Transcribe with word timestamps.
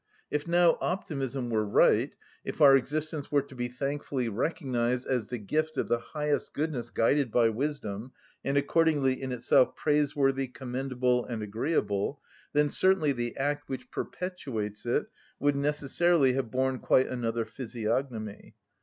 If 0.31 0.47
now 0.47 0.79
optimism 0.81 1.51
were 1.51 1.63
right, 1.63 2.15
if 2.43 2.59
our 2.59 2.75
existence 2.75 3.31
were 3.31 3.43
to 3.43 3.53
be 3.53 3.67
thankfully 3.67 4.29
recognised 4.29 5.05
as 5.05 5.27
the 5.27 5.37
gift 5.37 5.77
of 5.77 5.89
the 5.89 5.99
highest 5.99 6.55
goodness 6.55 6.89
guided 6.89 7.29
by 7.31 7.49
wisdom, 7.49 8.11
and 8.43 8.57
accordingly 8.57 9.21
in 9.21 9.31
itself 9.31 9.75
praiseworthy, 9.75 10.47
commendable, 10.47 11.27
and 11.27 11.43
agreeable, 11.43 12.19
then 12.51 12.69
certainly 12.71 13.11
the 13.11 13.37
act 13.37 13.69
which 13.69 13.91
perpetuates 13.91 14.87
it 14.87 15.05
would 15.37 15.55
necessarily 15.55 16.33
have 16.33 16.49
borne 16.49 16.79
quite 16.79 17.05
another 17.07 17.45
physiognomy. 17.45 18.55